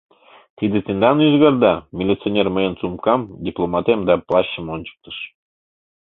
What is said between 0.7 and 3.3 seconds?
тендан ӱзгарда?— милиционер мыйын сумкам,